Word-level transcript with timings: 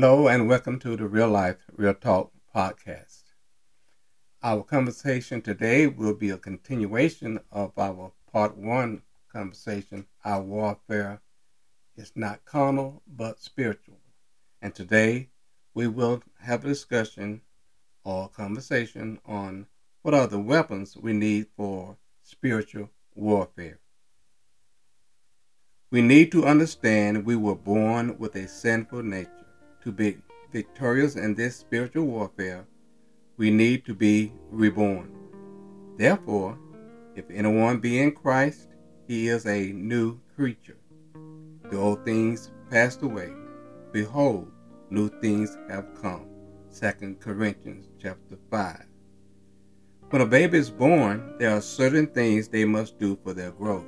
Hello 0.00 0.28
and 0.28 0.48
welcome 0.48 0.78
to 0.78 0.96
the 0.96 1.06
Real 1.06 1.28
Life, 1.28 1.58
Real 1.76 1.92
Talk 1.92 2.32
podcast. 2.56 3.24
Our 4.42 4.62
conversation 4.62 5.42
today 5.42 5.88
will 5.88 6.14
be 6.14 6.30
a 6.30 6.38
continuation 6.38 7.38
of 7.52 7.72
our 7.76 8.10
part 8.32 8.56
one 8.56 9.02
conversation. 9.30 10.06
Our 10.24 10.40
warfare 10.40 11.20
is 11.98 12.12
not 12.16 12.46
carnal 12.46 13.02
but 13.06 13.40
spiritual. 13.40 13.98
And 14.62 14.74
today 14.74 15.28
we 15.74 15.86
will 15.86 16.22
have 16.40 16.64
a 16.64 16.68
discussion 16.68 17.42
or 18.02 18.30
conversation 18.30 19.18
on 19.26 19.66
what 20.00 20.14
are 20.14 20.26
the 20.26 20.40
weapons 20.40 20.96
we 20.96 21.12
need 21.12 21.48
for 21.58 21.98
spiritual 22.22 22.88
warfare. 23.14 23.80
We 25.90 26.00
need 26.00 26.32
to 26.32 26.46
understand 26.46 27.26
we 27.26 27.36
were 27.36 27.54
born 27.54 28.16
with 28.16 28.34
a 28.34 28.48
sinful 28.48 29.02
nature 29.02 29.39
to 29.82 29.92
be 29.92 30.18
victorious 30.52 31.16
in 31.16 31.34
this 31.34 31.56
spiritual 31.56 32.04
warfare, 32.04 32.66
we 33.36 33.50
need 33.50 33.84
to 33.86 33.94
be 33.94 34.32
reborn. 34.50 35.10
Therefore, 35.96 36.58
if 37.14 37.24
anyone 37.30 37.78
be 37.78 38.00
in 38.00 38.12
Christ, 38.12 38.68
he 39.06 39.28
is 39.28 39.46
a 39.46 39.72
new 39.72 40.20
creature. 40.34 40.78
The 41.70 41.76
old 41.76 42.04
things 42.04 42.50
passed 42.70 43.02
away. 43.02 43.30
Behold, 43.92 44.50
new 44.90 45.08
things 45.20 45.56
have 45.68 45.86
come. 46.00 46.26
2 46.78 47.16
Corinthians 47.20 47.88
chapter 47.98 48.36
5. 48.50 48.86
When 50.10 50.22
a 50.22 50.26
baby 50.26 50.58
is 50.58 50.70
born, 50.70 51.36
there 51.38 51.56
are 51.56 51.60
certain 51.60 52.06
things 52.06 52.48
they 52.48 52.64
must 52.64 52.98
do 52.98 53.18
for 53.22 53.32
their 53.32 53.52
growth. 53.52 53.86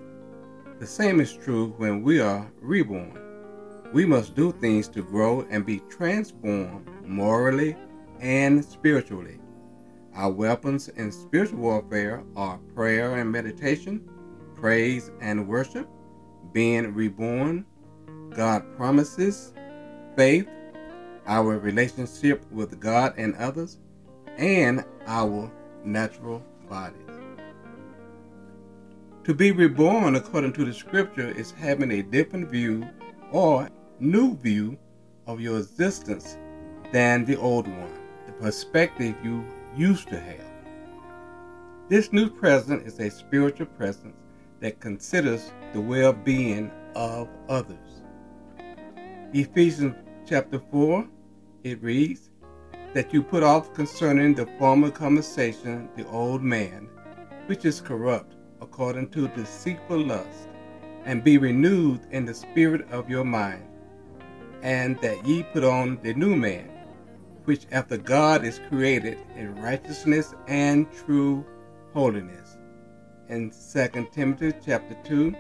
The 0.79 0.87
same 0.87 1.21
is 1.21 1.33
true 1.33 1.75
when 1.77 2.03
we 2.03 2.21
are 2.21 2.51
reborn. 2.61 3.32
We 3.93 4.07
must 4.07 4.35
do 4.35 4.53
things 4.53 4.89
to 4.89 5.03
grow 5.03 5.47
and 5.51 5.67
be 5.67 5.81
transformed 5.91 6.89
morally 7.07 7.77
and 8.21 8.65
spiritually. 8.65 9.39
Our 10.15 10.31
weapons 10.31 10.89
in 10.89 11.13
spiritual 11.13 11.59
warfare 11.59 12.25
are 12.35 12.59
prayer 12.75 13.17
and 13.17 13.31
meditation, 13.31 14.09
praise 14.55 15.11
and 15.21 15.47
worship, 15.47 15.87
being 16.53 16.95
reborn, 16.95 17.67
God 18.31 18.65
promises, 18.77 19.53
faith, 20.17 20.49
our 21.27 21.59
relationship 21.59 22.51
with 22.51 22.81
God 22.81 23.13
and 23.19 23.35
others, 23.37 23.79
and 24.39 24.85
our 25.07 25.51
natural 25.85 26.43
bodies. 26.67 26.97
To 29.25 29.35
be 29.35 29.53
reborn 29.53 30.17
according 30.17 30.55
to 30.55 30.65
the 30.65 30.73
scripture 30.73 31.29
is 31.29 31.51
having 31.51 31.91
a 31.91 32.03
different 32.03 32.49
view 32.49 32.89
or 33.31 33.69
new 34.03 34.37
view 34.37 34.77
of 35.29 35.41
your 35.41 35.59
existence 35.59 36.37
than 36.93 37.25
the 37.25 37.37
old 37.37 37.69
one, 37.69 37.93
the 38.27 38.33
perspective 38.33 39.15
you 39.23 39.45
used 39.77 40.09
to 40.09 40.19
have. 40.19 40.45
This 41.89 42.13
new 42.13 42.29
presence 42.29 42.83
is 42.93 42.99
a 42.99 43.11
spiritual 43.11 43.67
presence 43.67 44.17
that 44.59 44.81
considers 44.81 45.53
the 45.73 45.81
well 45.81 46.13
being 46.13 46.71
of 46.97 47.29
others. 47.49 48.03
Ephesians 49.33 49.95
chapter 50.27 50.61
4, 50.71 51.07
it 51.63 51.81
reads, 51.81 52.31
That 52.95 53.15
you 53.15 53.23
put 53.23 53.45
off 53.45 53.73
concerning 53.73 54.35
the 54.35 54.47
former 54.59 54.91
conversation 54.91 55.89
the 55.97 56.09
old 56.09 56.43
man, 56.43 56.89
which 57.47 57.65
is 57.65 57.81
corrupt 57.81 58.35
according 58.61 59.11
to 59.11 59.29
deceitful 59.29 60.07
lust, 60.07 60.49
and 61.05 61.23
be 61.23 61.39
renewed 61.39 62.01
in 62.11 62.25
the 62.25 62.35
spirit 62.35 62.91
of 62.91 63.09
your 63.09 63.25
mind 63.25 63.69
and 64.63 64.99
that 65.01 65.27
ye 65.27 65.43
put 65.43 65.65
on 65.65 65.99
the 66.03 66.15
new 66.15 66.35
man, 66.37 66.71
which 67.45 67.67
after 67.73 67.97
God 67.97 68.45
is 68.45 68.61
created 68.69 69.19
in 69.37 69.61
righteousness 69.61 70.35
and 70.47 70.91
true 70.93 71.45
holiness. 71.93 72.57
In 73.29 73.51
2 73.51 74.09
Timothy 74.13 74.53
chapter 74.65 74.97
2, 75.05 75.35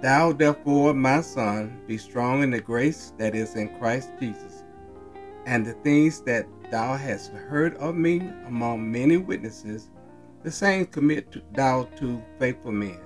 Thou 0.00 0.32
therefore, 0.32 0.94
my 0.94 1.20
son, 1.20 1.82
be 1.86 1.98
strong 1.98 2.42
in 2.42 2.50
the 2.50 2.60
grace 2.60 3.12
that 3.18 3.34
is 3.34 3.56
in 3.56 3.76
Christ 3.78 4.10
Jesus, 4.20 4.62
and 5.46 5.66
the 5.66 5.72
things 5.72 6.20
that 6.20 6.46
thou 6.70 6.96
hast 6.96 7.32
heard 7.32 7.74
of 7.78 7.96
me 7.96 8.18
among 8.46 8.92
many 8.92 9.16
witnesses, 9.16 9.90
the 10.44 10.50
same 10.50 10.86
commit 10.86 11.42
thou 11.54 11.84
to 11.96 12.22
faithful 12.38 12.70
men, 12.70 13.00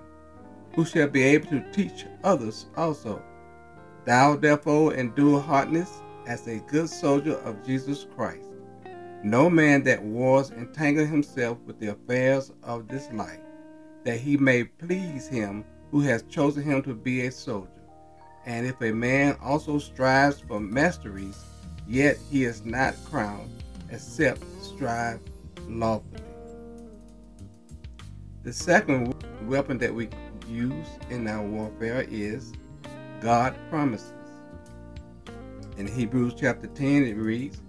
who 0.75 0.85
shall 0.85 1.09
be 1.09 1.23
able 1.23 1.47
to 1.47 1.73
teach 1.73 2.05
others 2.25 2.67
also. 2.77 3.23
Thou 4.05 4.37
therefore 4.37 4.95
endure 4.95 5.41
hardness 5.41 6.03
as 6.27 6.47
a 6.47 6.59
good 6.61 6.89
soldier 6.89 7.37
of 7.39 7.65
Jesus 7.65 8.07
Christ. 8.17 8.49
No 9.23 9.49
man 9.49 9.85
that 9.85 10.03
wars 10.03 10.51
entangle 10.51 11.07
himself 11.07 11.59
with 11.67 11.79
the 11.79 11.89
affairs 11.89 12.51
of 12.65 12.89
this 12.89 13.09
life, 13.13 13.41
that 14.05 14.19
he 14.19 14.37
may 14.37 14.65
please 14.65 15.29
him 15.29 15.65
who 15.93 16.01
has 16.01 16.25
chosen 16.25 16.65
him 16.65 16.83
to 16.83 16.95
be 16.95 17.27
a 17.27 17.31
soldier. 17.31 17.69
And 18.45 18.67
if 18.67 18.81
a 18.81 18.91
man 18.91 19.37
also 19.41 19.79
strives 19.79 20.41
for 20.41 20.59
masteries, 20.59 21.39
yet 21.87 22.19
he 22.31 22.45
is 22.45 22.65
not 22.65 22.97
crowned, 23.09 23.63
except 23.91 24.43
strive 24.61 25.21
lawfully. 25.69 26.23
The 28.43 28.53
second 28.53 29.15
weapon 29.47 29.79
that 29.79 29.95
we 29.95 30.09
use 30.49 30.89
in 31.11 31.29
our 31.29 31.47
warfare 31.47 32.05
is 32.11 32.53
God 33.23 33.55
promises. 33.71 34.13
In 35.77 35.87
Hebrews 35.87 36.35
chapter 36.37 36.67
10, 36.67 37.05
it 37.05 37.17
reads, 37.17 37.63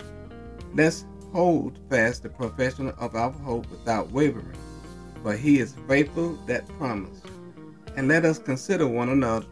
Let's 0.74 1.06
hold 1.32 1.78
fast 1.92 2.24
the 2.24 2.30
profession 2.30 2.90
of 2.98 3.16
our 3.16 3.30
hope 3.30 3.70
without 3.70 4.12
wavering, 4.12 4.58
for 5.22 5.36
he 5.36 5.60
is 5.60 5.76
faithful 5.88 6.34
that 6.48 6.68
promised. 6.80 7.28
And 7.96 8.08
let 8.08 8.26
us 8.26 8.40
consider 8.40 8.88
one 8.88 9.10
another 9.10 9.46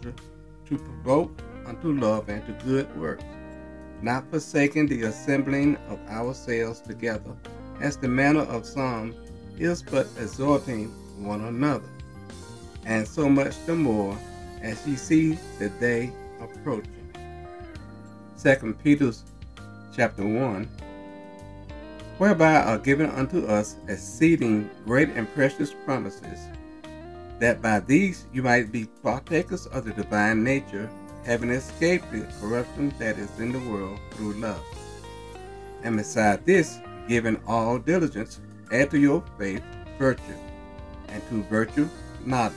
to 0.66 0.78
provoke 0.78 1.40
unto 1.68 1.94
love 1.94 2.30
and 2.30 2.44
to 2.48 2.66
good 2.66 3.00
works, 3.00 3.24
not 4.02 4.30
forsaking 4.32 4.88
the 4.88 5.04
assembling 5.04 5.78
of 5.88 6.00
ourselves 6.10 6.82
together, 6.82 7.38
as 7.80 7.96
the 7.96 8.08
manner 8.08 8.42
of 8.42 8.66
some 8.66 9.14
is 9.60 9.84
but 9.84 10.08
exhorting 10.20 10.88
one 11.24 11.42
another, 11.42 11.90
and 12.86 13.08
so 13.08 13.30
much 13.30 13.54
the 13.68 13.76
more 13.76 14.18
as 14.62 14.88
ye 14.88 14.96
see 14.96 15.38
the 15.60 15.70
day 15.70 16.12
approaching. 16.40 17.14
Second 18.36 18.82
Peter 18.84 19.12
chapter 19.96 20.26
1 20.26 20.68
Whereby 22.18 22.56
are 22.62 22.78
given 22.78 23.10
unto 23.10 23.48
us 23.48 23.78
exceeding 23.88 24.70
great 24.86 25.10
and 25.10 25.32
precious 25.34 25.74
promises, 25.86 26.40
that 27.40 27.64
by 27.64 27.80
these 27.80 28.28
you 28.32 28.44
might 28.44 28.72
be 28.72 28.86
partakers 29.02 29.66
of 29.68 29.86
the 29.86 29.92
divine 29.94 30.44
nature, 30.44 30.88
having 31.26 31.50
escaped 31.50 32.12
the 32.12 32.28
corruption 32.40 32.94
that 33.00 33.18
is 33.18 33.40
in 33.40 33.52
the 33.52 33.60
world 33.72 34.00
through 34.12 34.34
love. 34.34 34.64
And 35.84 35.98
beside 35.98 36.46
this, 36.46 36.80
giving 37.08 37.42
all 37.48 37.80
diligence, 37.80 38.40
add 38.72 38.92
to 38.92 39.00
your 39.00 39.24
faith 39.40 39.64
virtue, 39.98 40.22
and 41.08 41.28
to 41.30 41.42
virtue 41.44 41.90
knowledge, 42.24 42.54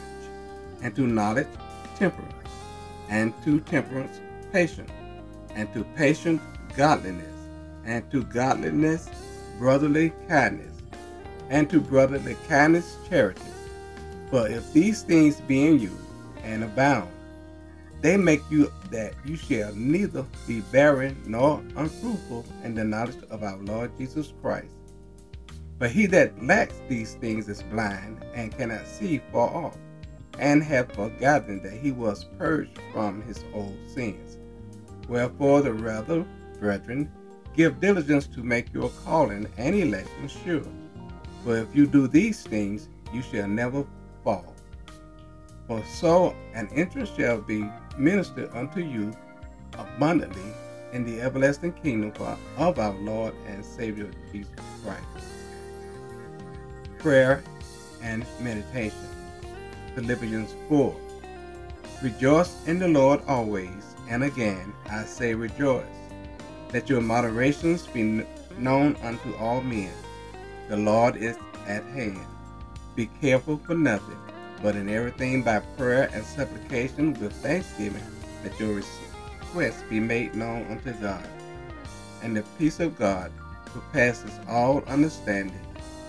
and 0.83 0.95
to 0.95 1.07
knowledge 1.07 1.49
temperance, 1.97 2.51
and 3.09 3.33
to 3.45 3.61
temperance 3.61 4.21
patience, 4.53 4.91
and 5.55 5.73
to 5.73 5.85
patience 5.97 6.43
godliness, 6.77 7.27
and 7.85 8.11
to 8.11 8.23
godliness 8.25 9.09
brotherly 9.59 10.13
kindness, 10.29 10.73
and 11.49 11.69
to 11.71 11.81
brotherly 11.81 12.37
kindness 12.49 12.97
charity. 13.09 13.43
For 14.31 14.49
if 14.49 14.73
these 14.73 15.03
things 15.03 15.41
be 15.43 15.67
in 15.67 15.79
you 15.79 15.97
and 16.43 16.65
abound, 16.65 17.11
they 18.01 18.17
make 18.17 18.43
you 18.51 18.71
that 18.91 19.15
you 19.25 19.37
shall 19.37 19.75
neither 19.75 20.27
be 20.47 20.61
barren 20.61 21.23
nor 21.27 21.63
unfruitful 21.77 22.45
in 22.63 22.75
the 22.75 22.85
knowledge 22.85 23.23
of 23.31 23.43
our 23.43 23.57
Lord 23.59 23.97
Jesus 23.97 24.33
Christ. 24.43 24.75
But 25.79 25.91
he 25.91 26.07
that 26.07 26.45
lacks 26.45 26.75
these 26.89 27.15
things 27.15 27.49
is 27.49 27.63
blind 27.63 28.23
and 28.35 28.57
cannot 28.57 28.87
see 28.87 29.21
far 29.33 29.49
off 29.49 29.77
and 30.39 30.63
have 30.63 30.93
forgotten 30.93 31.63
that 31.63 31.73
he 31.73 31.93
was 31.93 32.25
purged 32.39 32.79
from 32.93 33.23
his 33.23 33.45
old 33.53 33.77
sins. 33.87 34.39
Wherefore, 35.09 35.63
the 35.63 35.73
rather, 35.73 36.27
brethren, 36.59 37.11
give 37.55 37.81
diligence 37.81 38.27
to 38.29 38.43
make 38.43 38.73
your 38.73 38.91
calling 39.05 39.47
and 39.57 39.75
election 39.75 40.29
sure. 40.29 40.65
For 41.45 41.59
if 41.59 41.75
you 41.75 41.87
do 41.87 42.09
these 42.09 42.43
things, 42.43 42.89
you 43.13 43.23
shall 43.23 43.49
never 43.49 43.87
fall. 44.23 44.55
For 45.69 45.83
so 45.85 46.35
an 46.55 46.69
interest 46.75 47.17
shall 47.17 47.41
be 47.41 47.69
ministered 47.97 48.51
unto 48.55 48.81
you 48.81 49.13
abundantly 49.79 50.53
in 50.93 51.05
the 51.05 51.21
everlasting 51.21 51.73
kingdom 51.73 52.13
of 52.57 52.79
our 52.79 52.95
Lord 52.95 53.35
and 53.47 53.65
Savior 53.65 54.11
Jesus 54.33 54.51
Christ. 54.83 55.27
Prayer 56.99 57.43
and 58.03 58.25
meditation. 58.41 59.09
Philippians 59.95 60.55
4. 60.69 60.97
Rejoice 62.03 62.67
in 62.67 62.79
the 62.81 62.89
Lord 62.89 63.23
always, 63.29 63.95
and 64.09 64.25
again 64.25 64.73
I 64.91 65.05
say 65.05 65.35
rejoice. 65.35 65.87
Let 66.73 66.89
your 66.89 67.01
moderations 67.01 67.87
be 67.87 68.25
known 68.59 68.97
unto 69.03 69.35
all 69.37 69.61
men. 69.61 69.93
The 70.69 70.77
Lord 70.77 71.17
is 71.17 71.39
at 71.67 71.85
hand. 71.85 72.27
Be 72.97 73.09
careful 73.21 73.59
for 73.59 73.75
nothing, 73.75 74.19
but 74.63 74.75
in 74.75 74.89
everything 74.89 75.43
by 75.43 75.61
prayer 75.77 76.11
and 76.13 76.25
supplication 76.25 77.15
with 77.15 77.33
thanksgiving, 77.35 78.03
let 78.43 78.59
your 78.59 78.83
requests 79.41 79.85
be 79.89 80.01
made 80.01 80.35
known 80.35 80.67
unto 80.71 80.93
God. 80.95 81.29
And 82.23 82.37
the 82.37 82.43
peace 82.59 82.81
of 82.81 82.99
God, 82.99 83.31
who 83.71 83.81
passes 83.93 84.33
all 84.49 84.83
understanding, 84.87 85.61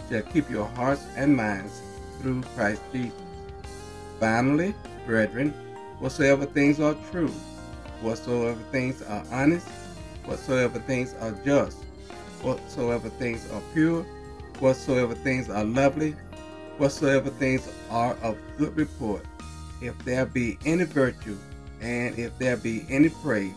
shall 0.10 0.24
keep 0.24 0.50
your 0.50 0.66
hearts 0.66 1.06
and 1.16 1.36
minds 1.36 1.82
through 2.22 2.42
Christ 2.56 2.82
Jesus. 2.92 3.25
Finally, 4.20 4.74
brethren, 5.06 5.52
whatsoever 6.00 6.46
things 6.46 6.80
are 6.80 6.96
true, 7.12 7.32
whatsoever 8.02 8.60
things 8.72 9.02
are 9.02 9.24
honest, 9.32 9.68
whatsoever 10.26 10.80
things 10.80 11.14
are 11.20 11.32
just, 11.44 11.78
whatsoever 12.42 13.10
things 13.10 13.50
are 13.52 13.62
pure, 13.74 14.04
whatsoever 14.60 15.16
things 15.16 15.50
are 15.50 15.64
lovely, 15.64 16.16
whatsoever 16.78 17.30
things 17.30 17.70
are 17.90 18.16
of 18.22 18.38
good 18.58 18.76
report, 18.76 19.26
if 19.82 19.98
there 20.06 20.26
be 20.26 20.58
any 20.66 20.86
virtue, 20.86 21.38
and 21.82 22.18
if 22.18 22.38
there 22.40 22.58
be 22.58 22.86
any 22.90 23.10
praise, 23.10 23.54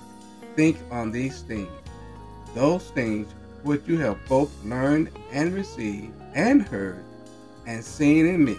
think 0.56 0.76
on 0.90 1.12
these 1.12 1.42
things. 1.42 1.68
Those 2.54 2.90
things 2.90 3.32
which 3.62 3.82
you 3.86 3.98
have 3.98 4.18
both 4.28 4.50
learned 4.64 5.10
and 5.32 5.54
received 5.54 6.12
and 6.34 6.62
heard 6.62 7.04
and 7.66 7.84
seen 7.84 8.26
in 8.26 8.44
me, 8.44 8.56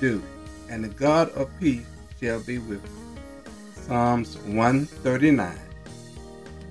do, 0.00 0.22
and 0.68 0.84
the 0.84 0.88
God 0.88 1.30
of 1.30 1.48
peace 1.58 1.86
shall 2.20 2.40
be 2.40 2.58
with 2.58 2.82
you. 2.82 3.82
Psalms 3.82 4.36
139. 4.38 5.58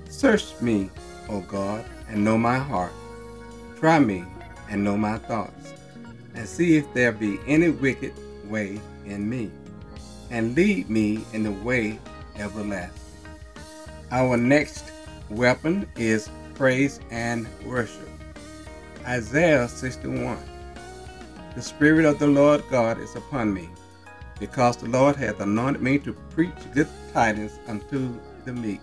Search 0.08 0.60
me, 0.60 0.90
O 1.28 1.40
God, 1.40 1.84
and 2.08 2.24
know 2.24 2.38
my 2.38 2.58
heart. 2.58 2.92
Try 3.78 3.98
me 3.98 4.24
and 4.70 4.84
know 4.84 4.96
my 4.96 5.18
thoughts, 5.18 5.72
and 6.34 6.48
see 6.48 6.76
if 6.76 6.92
there 6.94 7.12
be 7.12 7.38
any 7.46 7.70
wicked 7.70 8.12
way 8.48 8.80
in 9.06 9.28
me, 9.28 9.50
and 10.30 10.54
lead 10.54 10.88
me 10.90 11.24
in 11.32 11.42
the 11.42 11.52
way 11.52 11.98
everlasting. 12.36 13.02
Our 14.10 14.36
next 14.36 14.90
weapon 15.30 15.88
is 15.96 16.30
praise 16.54 17.00
and 17.10 17.46
worship. 17.64 18.08
Isaiah 19.06 19.68
61. 19.68 20.38
The 21.54 21.62
Spirit 21.62 22.04
of 22.04 22.18
the 22.18 22.26
Lord 22.26 22.62
God 22.70 23.00
is 23.00 23.16
upon 23.16 23.54
me, 23.54 23.68
because 24.38 24.76
the 24.76 24.88
Lord 24.88 25.16
hath 25.16 25.40
anointed 25.40 25.82
me 25.82 25.98
to 26.00 26.12
preach 26.30 26.54
good 26.72 26.88
tidings 27.12 27.58
unto 27.66 28.18
the 28.44 28.52
meek. 28.52 28.80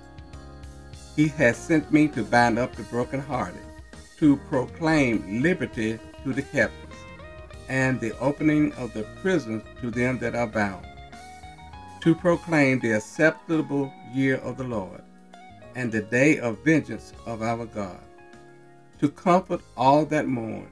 He 1.15 1.27
hath 1.27 1.55
sent 1.55 1.91
me 1.91 2.07
to 2.09 2.23
bind 2.23 2.59
up 2.59 2.75
the 2.75 2.83
brokenhearted, 2.83 3.61
to 4.17 4.37
proclaim 4.49 5.41
liberty 5.41 5.99
to 6.23 6.33
the 6.33 6.41
captives, 6.41 6.97
and 7.69 7.99
the 7.99 8.17
opening 8.19 8.73
of 8.73 8.93
the 8.93 9.03
prisons 9.21 9.63
to 9.81 9.89
them 9.89 10.19
that 10.19 10.35
are 10.35 10.47
bound, 10.47 10.85
to 12.01 12.13
proclaim 12.13 12.79
the 12.79 12.91
acceptable 12.91 13.91
year 14.13 14.35
of 14.37 14.57
the 14.57 14.63
Lord, 14.63 15.01
and 15.75 15.91
the 15.91 16.01
day 16.01 16.37
of 16.39 16.63
vengeance 16.63 17.13
of 17.25 17.41
our 17.41 17.65
God, 17.65 17.99
to 18.99 19.09
comfort 19.09 19.61
all 19.77 20.05
that 20.05 20.27
mourn, 20.27 20.69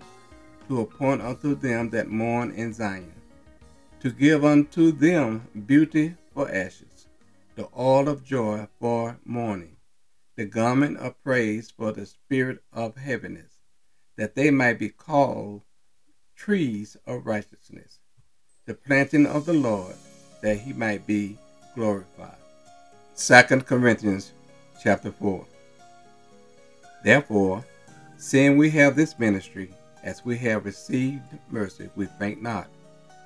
to 0.68 0.82
appoint 0.82 1.22
unto 1.22 1.56
them 1.56 1.90
that 1.92 2.10
mourn 2.10 2.52
in 2.52 2.74
Zion, 2.74 3.13
to 4.04 4.12
give 4.12 4.44
unto 4.44 4.92
them 4.92 5.48
beauty 5.66 6.14
for 6.34 6.52
ashes, 6.52 7.08
the 7.56 7.66
oil 7.80 8.10
of 8.10 8.22
joy 8.22 8.68
for 8.78 9.18
mourning, 9.24 9.78
the 10.36 10.44
garment 10.44 10.98
of 10.98 11.24
praise 11.24 11.72
for 11.72 11.94
the 11.94 12.06
spirit 12.06 12.62
of 12.74 12.98
heaviness, 12.98 13.62
that 14.18 14.36
they 14.36 14.52
might 14.52 14.78
be 14.78 14.90
called 14.90 15.62
trees 16.36 16.98
of 17.08 17.26
righteousness, 17.26 18.00
the 18.66 18.74
planting 18.74 19.26
of 19.26 19.46
the 19.46 19.54
Lord, 19.54 19.96
that 20.42 20.58
he 20.58 20.74
might 20.74 21.08
be 21.08 21.38
glorified. 21.74 22.36
2 23.16 23.62
Corinthians 23.62 24.34
chapter 24.84 25.14
4. 25.14 25.46
Therefore, 27.06 27.64
seeing 28.18 28.58
we 28.58 28.70
have 28.72 28.98
this 28.98 29.18
ministry, 29.18 29.74
as 30.04 30.26
we 30.26 30.38
have 30.40 30.66
received 30.66 31.24
mercy, 31.50 31.90
we 31.96 32.06
faint 32.20 32.42
not, 32.42 32.68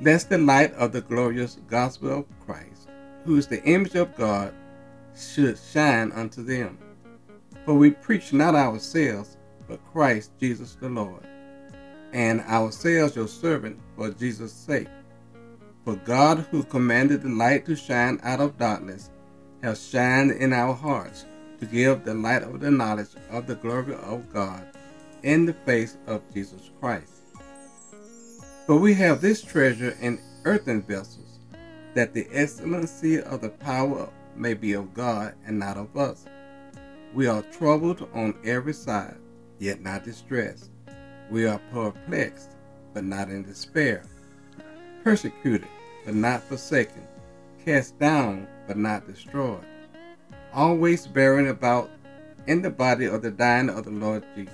lest 0.00 0.28
the 0.28 0.38
light 0.38 0.72
of 0.74 0.92
the 0.92 1.00
glorious 1.00 1.58
gospel 1.68 2.20
of 2.20 2.46
Christ, 2.46 2.88
who 3.24 3.36
is 3.36 3.46
the 3.46 3.62
image 3.64 3.94
of 3.94 4.16
God, 4.16 4.54
should 5.16 5.58
shine 5.58 6.12
unto 6.12 6.42
them. 6.42 6.78
For 7.64 7.74
we 7.74 7.90
preach 7.90 8.32
not 8.32 8.54
ourselves, 8.54 9.36
but 9.66 9.84
Christ 9.92 10.32
Jesus 10.38 10.76
the 10.76 10.88
Lord, 10.88 11.26
and 12.12 12.40
ourselves 12.42 13.16
your 13.16 13.28
servant 13.28 13.78
for 13.96 14.10
Jesus' 14.10 14.52
sake. 14.52 14.88
For 15.84 15.96
God, 15.96 16.46
who 16.50 16.62
commanded 16.62 17.22
the 17.22 17.28
light 17.28 17.66
to 17.66 17.76
shine 17.76 18.20
out 18.22 18.40
of 18.40 18.58
darkness, 18.58 19.10
has 19.62 19.86
shined 19.86 20.32
in 20.32 20.52
our 20.52 20.74
hearts 20.74 21.26
to 21.58 21.66
give 21.66 22.04
the 22.04 22.14
light 22.14 22.42
of 22.42 22.60
the 22.60 22.70
knowledge 22.70 23.10
of 23.30 23.46
the 23.46 23.56
glory 23.56 23.94
of 23.94 24.32
God 24.32 24.66
in 25.22 25.44
the 25.44 25.54
face 25.54 25.96
of 26.06 26.22
Jesus 26.32 26.70
Christ. 26.80 27.17
But 28.68 28.82
we 28.82 28.92
have 28.94 29.22
this 29.22 29.40
treasure 29.40 29.96
in 29.98 30.20
earthen 30.44 30.82
vessels, 30.82 31.40
that 31.94 32.12
the 32.12 32.28
excellency 32.30 33.18
of 33.18 33.40
the 33.40 33.48
power 33.48 34.10
may 34.36 34.52
be 34.52 34.74
of 34.74 34.92
God 34.92 35.34
and 35.46 35.58
not 35.58 35.78
of 35.78 35.96
us. 35.96 36.26
We 37.14 37.26
are 37.28 37.40
troubled 37.40 38.06
on 38.12 38.34
every 38.44 38.74
side, 38.74 39.16
yet 39.58 39.80
not 39.80 40.04
distressed. 40.04 40.70
We 41.30 41.46
are 41.46 41.62
perplexed, 41.72 42.56
but 42.92 43.04
not 43.04 43.30
in 43.30 43.42
despair. 43.42 44.04
Persecuted, 45.02 45.66
but 46.04 46.14
not 46.14 46.42
forsaken. 46.42 47.08
Cast 47.64 47.98
down, 47.98 48.46
but 48.66 48.76
not 48.76 49.06
destroyed. 49.06 49.64
Always 50.52 51.06
bearing 51.06 51.48
about 51.48 51.88
in 52.46 52.60
the 52.60 52.70
body 52.70 53.06
of 53.06 53.22
the 53.22 53.30
dying 53.30 53.70
of 53.70 53.84
the 53.84 53.92
Lord 53.92 54.26
Jesus, 54.36 54.52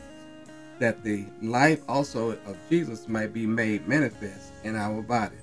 that 0.79 1.03
the 1.03 1.27
life 1.43 1.81
also 1.89 2.33
of 2.33 2.57
Jesus 2.69 3.09
might 3.09 3.33
be 3.33 3.47
made 3.47 3.87
manifest 3.87 4.53
in 4.65 4.77
our 4.77 5.03
bodies. 5.03 5.39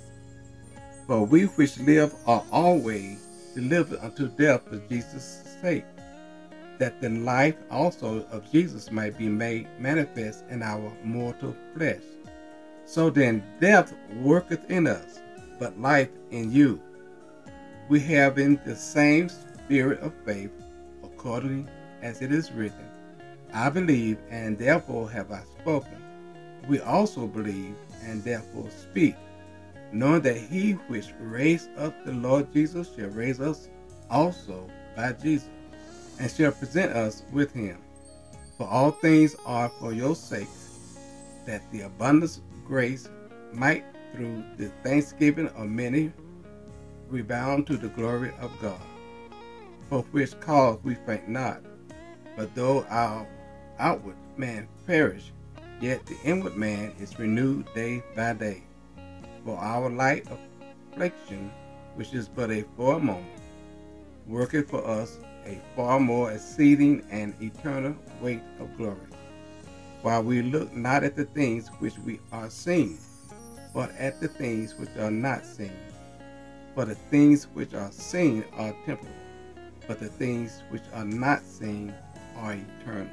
For 1.08 1.26
we 1.26 1.44
which 1.44 1.80
live 1.80 2.14
are 2.28 2.44
always 2.52 3.20
delivered 3.56 4.00
unto 4.00 4.28
death 4.30 4.62
for 4.68 4.78
Jesus' 4.90 5.58
sake, 5.62 5.86
that 6.80 7.02
the 7.02 7.10
life 7.10 7.56
also 7.70 8.26
of 8.32 8.50
Jesus 8.52 8.92
might 8.92 9.18
be 9.18 9.30
made 9.30 9.68
manifest 9.80 10.44
in 10.50 10.64
our 10.64 10.92
mortal 11.04 11.56
flesh. 11.76 12.02
So 12.86 13.10
then 13.10 13.44
death 13.60 13.94
worketh 14.22 14.70
in 14.70 14.88
us, 14.88 15.20
but 15.60 15.80
life 15.80 16.10
in 16.32 16.52
you. 16.52 16.82
We 17.90 18.00
have 18.02 18.38
in 18.38 18.60
the 18.66 18.76
same 18.76 19.30
spirit 19.30 20.00
of 20.00 20.14
faith, 20.26 20.52
according 21.04 21.70
as 22.02 22.22
it 22.22 22.32
is 22.32 22.52
written, 22.52 22.91
I 23.54 23.70
believe, 23.70 24.18
and 24.30 24.58
therefore 24.58 25.10
have 25.12 25.32
I 25.32 25.44
spoken. 25.60 26.02
We 26.68 26.80
also 26.80 27.28
believe, 27.28 27.76
and 28.04 28.24
therefore 28.24 28.70
speak, 28.70 29.16
knowing 29.92 30.22
that 30.22 30.38
he 30.38 30.74
which 30.88 31.14
raised 31.20 31.70
up 31.78 31.94
the 32.06 32.14
Lord 32.14 32.54
Jesus 32.54 32.90
shall 32.96 33.10
raise 33.10 33.42
us 33.42 33.68
also 34.10 34.70
by 34.96 35.14
Jesus, 35.14 35.50
and 36.20 36.32
shall 36.32 36.52
present 36.52 36.94
us 36.94 37.24
with 37.32 37.52
him. 37.54 37.78
For 38.58 38.68
all 38.68 38.92
things 38.92 39.36
are 39.46 39.70
for 39.70 39.92
your 39.94 40.16
sakes, 40.16 40.98
that 41.46 41.62
the 41.72 41.82
abundance 41.82 42.42
grace 42.66 43.10
might 43.52 43.84
through 44.14 44.44
the 44.58 44.70
thanksgiving 44.84 45.48
of 45.50 45.68
many 45.68 46.12
rebound 47.10 47.68
to 47.68 47.78
the 47.78 47.90
glory 47.90 48.32
of 48.40 48.52
God. 48.62 48.80
For 49.90 50.04
which 50.12 50.40
cause 50.40 50.80
we 50.84 50.96
faint 50.96 51.28
not, 51.28 51.62
but 52.38 52.54
though 52.56 52.86
our 52.90 53.28
outward 53.82 54.16
man 54.38 54.68
perish, 54.88 55.34
yet 55.82 56.06
the 56.06 56.18
inward 56.24 56.56
man 56.56 56.94
is 57.00 57.20
renewed 57.20 57.68
day 57.76 58.04
by 58.16 58.34
day. 58.34 58.64
For 59.46 59.58
our 59.58 59.90
light 59.90 60.28
affliction, 60.94 61.52
which 61.96 62.14
is 62.14 62.30
but 62.30 62.52
a 62.52 62.66
for 62.78 62.96
a 62.96 63.00
moment, 63.00 63.42
worketh 64.28 64.70
for 64.70 64.86
us 64.88 65.20
a 65.46 65.60
far 65.76 66.00
more 66.00 66.32
exceeding 66.32 67.04
and 67.12 67.36
eternal 67.42 67.96
weight 68.22 68.44
of 68.60 68.78
glory. 68.78 69.08
while 70.02 70.24
we 70.24 70.42
look 70.42 70.74
not 70.76 71.04
at 71.04 71.16
the 71.16 71.26
things 71.26 71.70
which 71.80 71.98
we 72.00 72.20
are 72.32 72.50
seeing, 72.50 73.00
but 73.74 73.92
at 73.98 74.20
the 74.22 74.28
things 74.28 74.76
which 74.76 74.90
are 74.98 75.12
not 75.12 75.46
seen. 75.46 75.74
For 76.76 76.86
the 76.86 76.96
things 76.96 77.46
which 77.54 77.74
are 77.74 77.92
seen 77.92 78.46
are 78.54 78.76
temporal, 78.86 79.14
but 79.88 80.00
the 80.00 80.10
things 80.10 80.64
which 80.70 80.84
are 80.94 81.06
not 81.06 81.44
seen 81.44 81.94
are 82.38 82.54
eternal. 82.54 83.12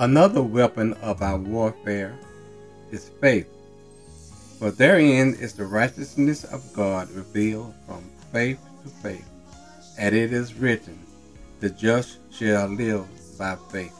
Another 0.00 0.42
weapon 0.42 0.94
of 1.02 1.20
our 1.20 1.36
warfare 1.36 2.18
is 2.90 3.10
faith. 3.20 3.46
For 4.58 4.70
therein 4.70 5.34
is 5.34 5.52
the 5.52 5.66
righteousness 5.66 6.42
of 6.44 6.72
God 6.72 7.10
revealed 7.10 7.74
from 7.86 8.10
faith 8.32 8.58
to 8.82 8.88
faith. 8.88 9.28
And 9.98 10.16
it 10.16 10.32
is 10.32 10.54
written, 10.54 10.98
The 11.60 11.68
just 11.68 12.16
shall 12.32 12.68
live 12.68 13.04
by 13.36 13.58
faith. 13.70 13.94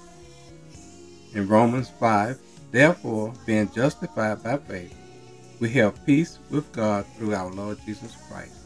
In 1.34 1.46
Romans 1.46 1.90
5, 2.00 2.38
therefore, 2.70 3.34
being 3.44 3.70
justified 3.70 4.42
by 4.42 4.56
faith, 4.56 4.94
we 5.60 5.68
have 5.72 6.06
peace 6.06 6.38
with 6.48 6.72
God 6.72 7.04
through 7.18 7.34
our 7.34 7.52
Lord 7.52 7.76
Jesus 7.84 8.16
Christ, 8.26 8.56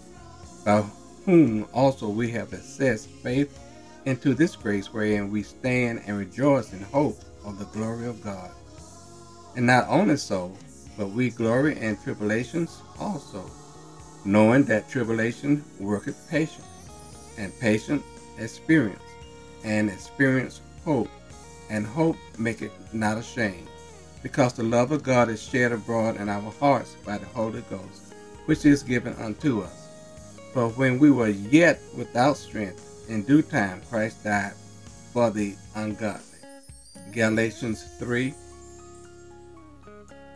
by 0.64 0.84
whom 1.24 1.66
also 1.74 2.08
we 2.08 2.30
have 2.30 2.50
accessed 2.50 3.08
faith 3.24 3.58
into 4.06 4.34
this 4.34 4.56
grace 4.56 4.92
wherein 4.92 5.30
we 5.30 5.42
stand 5.42 6.02
and 6.06 6.18
rejoice 6.18 6.72
in 6.72 6.82
hope 6.82 7.18
of 7.44 7.58
the 7.58 7.64
glory 7.66 8.06
of 8.06 8.22
God. 8.22 8.50
And 9.56 9.66
not 9.66 9.86
only 9.88 10.16
so, 10.16 10.52
but 10.96 11.10
we 11.10 11.30
glory 11.30 11.78
in 11.78 11.96
tribulations 11.96 12.82
also, 12.98 13.50
knowing 14.24 14.64
that 14.64 14.88
tribulation 14.88 15.64
worketh 15.80 16.28
patience, 16.30 16.66
and 17.38 17.52
patience 17.60 18.02
experience, 18.38 19.02
and 19.64 19.88
experience 19.88 20.60
hope, 20.84 21.08
and 21.70 21.86
hope 21.86 22.16
maketh 22.38 22.72
not 22.92 23.18
ashamed, 23.18 23.68
because 24.22 24.52
the 24.52 24.62
love 24.62 24.92
of 24.92 25.02
God 25.02 25.28
is 25.28 25.42
shed 25.42 25.72
abroad 25.72 26.16
in 26.16 26.28
our 26.28 26.52
hearts 26.52 26.96
by 27.04 27.18
the 27.18 27.26
Holy 27.26 27.62
Ghost, 27.70 28.14
which 28.46 28.64
is 28.64 28.82
given 28.82 29.14
unto 29.14 29.62
us. 29.62 29.88
For 30.52 30.68
when 30.68 30.98
we 30.98 31.10
were 31.10 31.28
yet 31.28 31.80
without 31.96 32.36
strength, 32.36 32.93
in 33.08 33.22
due 33.24 33.42
time 33.42 33.82
Christ 33.90 34.24
died 34.24 34.54
for 35.12 35.30
the 35.30 35.54
ungodly. 35.74 36.20
Galatians 37.12 37.84
3 37.98 38.34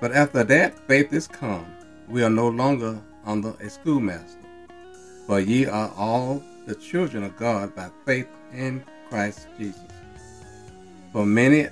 but 0.00 0.12
after 0.12 0.44
that 0.44 0.78
faith 0.86 1.12
is 1.12 1.26
come, 1.26 1.66
we 2.08 2.22
are 2.22 2.30
no 2.30 2.48
longer 2.48 3.00
under 3.24 3.54
a 3.60 3.68
schoolmaster. 3.68 4.38
For 5.26 5.40
ye 5.40 5.66
are 5.66 5.92
all 5.96 6.42
the 6.66 6.76
children 6.76 7.24
of 7.24 7.36
God 7.36 7.74
by 7.74 7.90
faith 8.06 8.28
in 8.52 8.84
Christ 9.08 9.48
Jesus. 9.58 9.82
For 11.12 11.26
many 11.26 11.68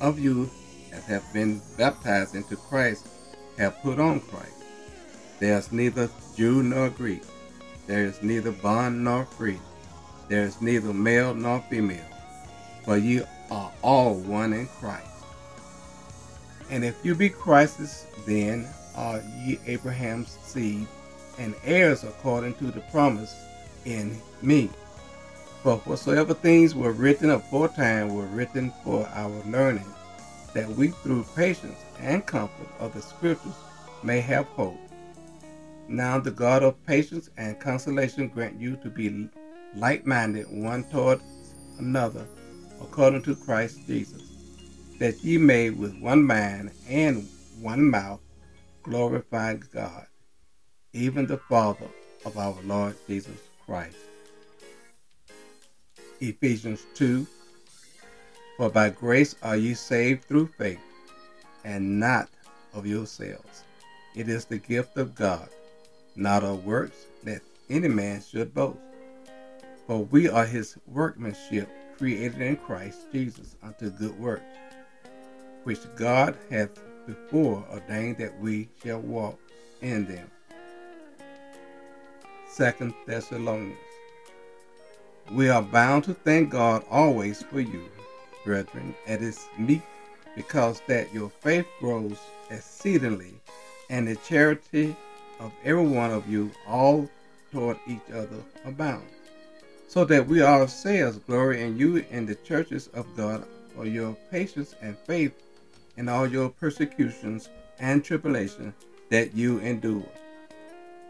of 0.00 0.18
you 0.18 0.48
that 0.92 1.02
have 1.04 1.24
been 1.32 1.60
baptized 1.76 2.36
into 2.36 2.54
Christ 2.56 3.08
have 3.58 3.82
put 3.82 3.98
on 3.98 4.20
Christ. 4.20 4.62
There 5.40 5.58
is 5.58 5.72
neither 5.72 6.08
Jew 6.36 6.62
nor 6.62 6.88
Greek. 6.90 7.22
There 7.88 8.04
is 8.04 8.22
neither 8.22 8.52
bond 8.52 9.02
nor 9.02 9.24
free. 9.24 9.58
There 10.28 10.42
is 10.42 10.60
neither 10.60 10.92
male 10.92 11.34
nor 11.34 11.60
female. 11.70 12.04
For 12.84 12.96
ye 12.96 13.22
are 13.50 13.72
all 13.82 14.14
one 14.14 14.52
in 14.52 14.66
Christ. 14.66 15.06
And 16.70 16.84
if 16.84 17.04
you 17.04 17.14
be 17.14 17.28
Christ's, 17.28 18.06
then 18.26 18.66
are 18.96 19.20
ye 19.44 19.58
Abraham's 19.66 20.38
seed, 20.42 20.86
and 21.38 21.54
heirs 21.64 22.02
according 22.02 22.54
to 22.54 22.70
the 22.70 22.80
promise 22.92 23.34
in 23.84 24.16
me. 24.42 24.70
For 25.62 25.76
whatsoever 25.78 26.34
things 26.34 26.74
were 26.74 26.92
written 26.92 27.30
aforetime 27.30 28.14
were 28.14 28.26
written 28.26 28.72
for 28.82 29.06
our 29.14 29.42
learning, 29.46 29.86
that 30.54 30.68
we 30.68 30.88
through 30.88 31.24
patience 31.36 31.78
and 32.00 32.24
comfort 32.26 32.68
of 32.80 32.94
the 32.94 33.02
Scriptures 33.02 33.54
may 34.02 34.20
have 34.20 34.46
hope. 34.46 34.78
Now 35.88 36.18
the 36.18 36.30
God 36.30 36.62
of 36.62 36.84
patience 36.84 37.30
and 37.36 37.60
consolation 37.60 38.28
grant 38.28 38.60
you 38.60 38.76
to 38.76 38.90
be 38.90 39.28
like-minded 39.76 40.46
one 40.50 40.84
toward 40.84 41.20
another, 41.78 42.26
according 42.80 43.22
to 43.22 43.36
Christ 43.36 43.86
Jesus 43.86 44.26
that 44.98 45.22
ye 45.22 45.36
may 45.36 45.70
with 45.70 45.94
one 46.00 46.22
mind 46.22 46.70
and 46.88 47.28
one 47.60 47.90
mouth 47.90 48.20
glorify 48.82 49.54
God, 49.54 50.06
even 50.92 51.26
the 51.26 51.36
Father 51.36 51.88
of 52.24 52.38
our 52.38 52.56
Lord 52.64 52.96
Jesus 53.06 53.38
Christ. 53.64 53.96
Ephesians 56.20 56.86
2 56.94 57.26
For 58.56 58.70
by 58.70 58.88
grace 58.88 59.34
are 59.42 59.56
ye 59.56 59.74
saved 59.74 60.24
through 60.24 60.46
faith, 60.58 60.80
and 61.64 62.00
not 62.00 62.30
of 62.72 62.86
yourselves. 62.86 63.64
It 64.14 64.28
is 64.30 64.46
the 64.46 64.58
gift 64.58 64.96
of 64.96 65.14
God, 65.14 65.48
not 66.14 66.42
of 66.42 66.64
works, 66.64 67.04
that 67.24 67.42
any 67.68 67.88
man 67.88 68.22
should 68.22 68.54
boast. 68.54 68.78
For 69.86 70.04
we 70.04 70.28
are 70.28 70.46
his 70.46 70.76
workmanship, 70.86 71.68
created 71.98 72.40
in 72.40 72.56
Christ 72.56 73.06
Jesus 73.12 73.56
unto 73.62 73.90
good 73.90 74.18
works 74.18 74.44
which 75.66 75.80
God 75.96 76.38
hath 76.48 76.70
before 77.08 77.66
ordained 77.72 78.18
that 78.18 78.40
we 78.40 78.68
shall 78.80 79.00
walk 79.00 79.36
in 79.82 80.06
them. 80.06 80.30
Second 82.48 82.94
Thessalonians. 83.04 83.76
We 85.32 85.48
are 85.48 85.62
bound 85.62 86.04
to 86.04 86.14
thank 86.14 86.50
God 86.50 86.84
always 86.88 87.42
for 87.42 87.58
you, 87.58 87.82
brethren, 88.44 88.94
at 89.08 89.20
his 89.20 89.44
meet, 89.58 89.82
because 90.36 90.80
that 90.86 91.12
your 91.12 91.30
faith 91.30 91.66
grows 91.80 92.18
exceedingly, 92.48 93.34
and 93.90 94.06
the 94.06 94.14
charity 94.14 94.94
of 95.40 95.50
every 95.64 95.84
one 95.84 96.12
of 96.12 96.30
you 96.30 96.52
all 96.68 97.10
toward 97.50 97.76
each 97.88 98.08
other 98.14 98.40
abounds, 98.64 99.15
so 99.86 100.04
that 100.04 100.26
we 100.26 100.42
ourselves 100.42 101.18
glory 101.18 101.62
in 101.62 101.78
you 101.78 102.04
in 102.10 102.26
the 102.26 102.34
churches 102.34 102.88
of 102.94 103.06
God 103.16 103.46
for 103.74 103.86
your 103.86 104.16
patience 104.30 104.74
and 104.80 104.96
faith 104.98 105.32
in 105.96 106.08
all 106.08 106.26
your 106.26 106.48
persecutions 106.48 107.48
and 107.78 108.04
tribulation 108.04 108.74
that 109.10 109.34
you 109.34 109.58
endure, 109.60 110.08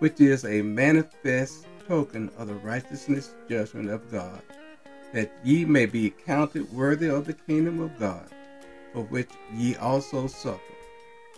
which 0.01 0.21
is 0.21 0.45
a 0.45 0.63
manifest 0.63 1.67
token 1.89 2.31
of 2.37 2.49
the 2.49 2.55
righteousness 2.55 3.35
judgment 3.49 3.89
of 3.89 4.11
God, 4.11 4.43
that 5.13 5.33
ye 5.45 5.65
may 5.65 5.87
be 5.87 6.11
counted 6.11 6.71
worthy 6.73 7.09
of 7.09 7.25
the 7.25 7.33
kingdom 7.33 7.81
of 7.81 7.99
God, 7.99 8.29
for 8.93 9.05
which 9.05 9.31
ye 9.55 9.77
also 9.77 10.27
suffer, 10.27 10.61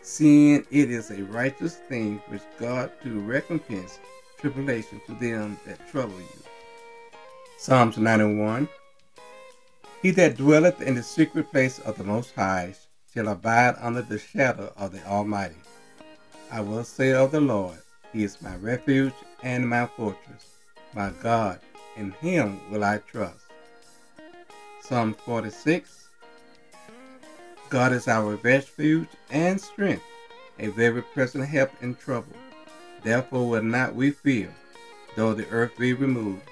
seeing 0.02 0.66
it 0.70 0.90
is 0.90 1.10
a 1.10 1.22
righteous 1.24 1.76
thing 1.76 2.20
which 2.28 2.42
God 2.58 2.90
to 3.02 3.20
recompense 3.20 4.00
tribulation 4.38 5.00
to 5.06 5.14
them 5.14 5.58
that 5.66 5.88
trouble 5.90 6.18
you. 6.18 6.47
Psalms 7.60 7.98
91 7.98 8.68
He 10.00 10.12
that 10.12 10.36
dwelleth 10.36 10.80
in 10.80 10.94
the 10.94 11.02
secret 11.02 11.50
place 11.50 11.80
of 11.80 11.98
the 11.98 12.04
Most 12.04 12.32
High 12.36 12.76
shall 13.12 13.26
abide 13.26 13.74
under 13.80 14.00
the 14.00 14.16
shadow 14.16 14.72
of 14.76 14.92
the 14.92 15.04
Almighty. 15.04 15.56
I 16.52 16.60
will 16.60 16.84
say 16.84 17.12
of 17.12 17.32
the 17.32 17.40
Lord, 17.40 17.78
He 18.12 18.22
is 18.22 18.40
my 18.40 18.54
refuge 18.54 19.12
and 19.42 19.68
my 19.68 19.86
fortress, 19.86 20.58
my 20.94 21.10
God, 21.20 21.58
in 21.96 22.12
Him 22.12 22.60
will 22.70 22.84
I 22.84 22.98
trust. 22.98 23.46
Psalm 24.82 25.14
46 25.24 26.10
God 27.70 27.92
is 27.92 28.06
our 28.06 28.36
refuge 28.36 29.08
and 29.32 29.60
strength, 29.60 30.04
a 30.60 30.68
very 30.68 31.02
present 31.02 31.48
help 31.48 31.72
in 31.82 31.96
trouble. 31.96 32.36
Therefore 33.02 33.48
will 33.48 33.62
not 33.64 33.96
we 33.96 34.12
fear, 34.12 34.54
though 35.16 35.34
the 35.34 35.48
earth 35.48 35.76
be 35.76 35.92
removed, 35.92 36.48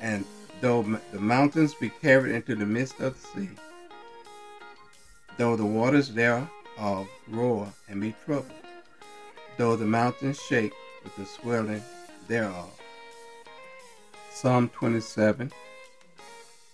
and 0.00 0.24
though 0.60 0.82
the 1.12 1.20
mountains 1.20 1.74
be 1.74 1.88
carried 1.88 2.34
into 2.34 2.54
the 2.54 2.66
midst 2.66 3.00
of 3.00 3.20
the 3.20 3.40
sea 3.40 3.50
though 5.38 5.54
the 5.54 5.64
waters 5.64 6.10
thereof 6.10 7.08
roar 7.28 7.72
and 7.88 8.00
be 8.00 8.14
troubled, 8.24 8.50
though 9.56 9.76
the 9.76 9.86
mountains 9.86 10.38
shake 10.38 10.72
with 11.02 11.14
the 11.16 11.24
swelling 11.24 11.82
thereof. 12.26 12.70
Psalm 14.32 14.68
27 14.68 15.50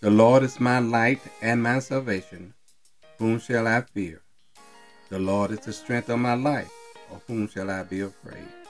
The 0.00 0.11
Lord 0.11 0.43
is 0.43 0.59
my 0.59 0.78
light 0.78 1.21
and 1.43 1.62
my 1.62 1.78
salvation. 1.78 2.54
Whom 3.19 3.38
shall 3.38 3.69
I 3.69 3.83
fear? 3.83 4.23
The 5.11 5.19
Lord 5.19 5.50
is 5.50 5.61
the 5.61 5.73
strength 5.73 6.09
of 6.09 6.19
my 6.19 6.35
life. 6.35 6.71
Of 7.12 7.23
whom 7.26 7.49
shall 7.49 7.71
I 7.71 7.83
be 7.83 8.00
afraid? 8.00 8.63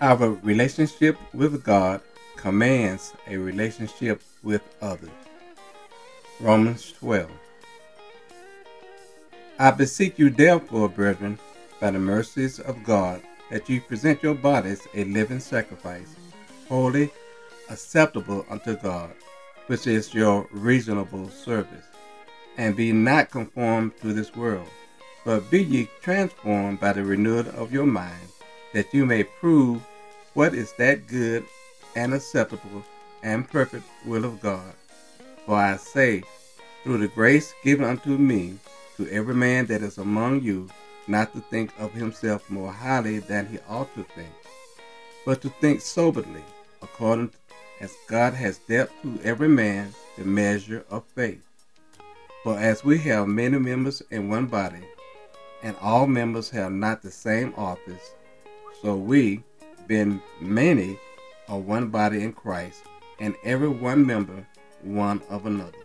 Our 0.00 0.30
relationship 0.42 1.18
with 1.34 1.64
God 1.64 2.00
commands 2.36 3.14
a 3.26 3.36
relationship 3.36 4.22
with 4.42 4.62
others. 4.80 5.10
Romans 6.40 6.92
12. 6.92 7.30
I 9.58 9.70
beseech 9.72 10.18
you, 10.18 10.30
therefore, 10.30 10.88
brethren, 10.88 11.38
by 11.80 11.90
the 11.90 11.98
mercies 11.98 12.60
of 12.60 12.84
God, 12.84 13.22
that 13.50 13.68
ye 13.68 13.80
present 13.80 14.22
your 14.22 14.34
bodies 14.34 14.86
a 14.94 15.04
living 15.04 15.40
sacrifice, 15.40 16.14
holy, 16.68 17.10
acceptable 17.68 18.46
unto 18.50 18.76
God, 18.76 19.10
which 19.66 19.86
is 19.88 20.14
your 20.14 20.46
reasonable 20.52 21.28
service. 21.30 21.86
and 22.58 22.76
be 22.76 22.92
not 22.92 23.30
conformed 23.30 23.96
to 24.00 24.12
this 24.12 24.34
world, 24.34 24.68
but 25.24 25.48
be 25.50 25.62
ye 25.62 25.88
transformed 26.02 26.80
by 26.80 26.92
the 26.92 27.04
renewing 27.04 27.46
of 27.50 27.72
your 27.72 27.86
mind, 27.86 28.28
that 28.74 28.92
you 28.92 29.06
may 29.06 29.22
prove 29.22 29.80
what 30.38 30.54
is 30.54 30.72
that 30.74 31.08
good 31.08 31.44
and 31.96 32.14
acceptable 32.14 32.84
and 33.24 33.50
perfect 33.50 33.82
will 34.06 34.24
of 34.24 34.40
God. 34.40 34.72
For 35.44 35.56
I 35.56 35.76
say, 35.76 36.22
through 36.84 36.98
the 36.98 37.08
grace 37.08 37.52
given 37.64 37.84
unto 37.84 38.10
me, 38.10 38.56
to 38.98 39.08
every 39.08 39.34
man 39.34 39.66
that 39.66 39.82
is 39.82 39.98
among 39.98 40.42
you, 40.42 40.70
not 41.08 41.32
to 41.32 41.40
think 41.40 41.72
of 41.80 41.92
himself 41.92 42.48
more 42.48 42.70
highly 42.70 43.18
than 43.18 43.46
he 43.46 43.58
ought 43.68 43.92
to 43.96 44.04
think, 44.14 44.32
but 45.26 45.42
to 45.42 45.48
think 45.60 45.80
soberly, 45.80 46.44
according 46.82 47.32
as 47.80 47.92
God 48.06 48.32
has 48.34 48.58
dealt 48.58 48.90
to 49.02 49.18
every 49.24 49.48
man 49.48 49.92
the 50.16 50.24
measure 50.24 50.84
of 50.88 51.02
faith. 51.16 51.42
For 52.44 52.56
as 52.56 52.84
we 52.84 52.98
have 52.98 53.26
many 53.26 53.58
members 53.58 54.04
in 54.12 54.28
one 54.28 54.46
body, 54.46 54.84
and 55.64 55.74
all 55.82 56.06
members 56.06 56.48
have 56.50 56.70
not 56.70 57.02
the 57.02 57.10
same 57.10 57.52
office, 57.56 58.14
so 58.80 58.94
we, 58.94 59.42
being 59.88 60.22
many, 60.40 60.98
are 61.48 61.58
one 61.58 61.88
body 61.88 62.22
in 62.22 62.32
Christ, 62.32 62.84
and 63.18 63.34
every 63.42 63.68
one 63.68 64.06
member 64.06 64.46
one 64.82 65.22
of 65.28 65.46
another. 65.46 65.78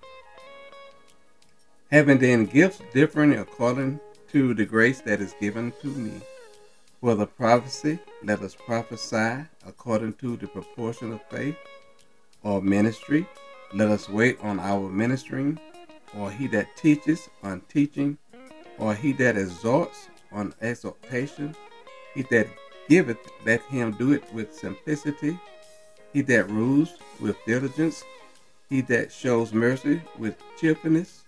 Having 1.90 2.20
then 2.20 2.46
gifts 2.46 2.82
differing 2.94 3.34
according 3.34 4.00
to 4.32 4.54
the 4.54 4.66
grace 4.66 5.02
that 5.02 5.22
is 5.22 5.34
given 5.40 5.74
to 5.82 5.88
me. 5.88 6.22
For 7.00 7.16
the 7.16 7.28
prophecy, 7.28 8.00
let 8.24 8.42
us 8.42 8.56
prophesy 8.56 9.46
according 9.66 10.14
to 10.16 10.38
the 10.38 10.48
proportion 10.48 11.14
of 11.14 11.22
faith, 11.30 11.56
or 12.44 12.62
ministry, 12.62 13.28
let 13.74 13.90
us 13.90 14.10
wait 14.10 14.38
on 14.42 14.60
our 14.60 14.90
ministering, 14.90 15.60
or 16.18 16.30
he 16.30 16.48
that 16.48 16.76
teaches 16.76 17.30
on 17.42 17.62
teaching, 17.70 18.18
or 18.78 18.94
he 18.96 19.14
that 19.14 19.38
exhorts 19.38 20.10
on 20.32 20.54
exhortation, 20.62 21.56
he 22.16 22.24
that 22.24 22.48
giveth, 22.88 23.18
let 23.46 23.62
him 23.64 23.92
do 23.92 24.12
it 24.14 24.24
with 24.34 24.54
simplicity, 24.54 25.40
he 26.12 26.22
that 26.22 26.50
rules 26.50 26.96
with 27.20 27.38
diligence, 27.46 28.04
he 28.70 28.82
that 28.82 29.12
shows 29.12 29.54
mercy 29.54 30.02
with 30.18 30.36
cheerfulness. 30.60 31.24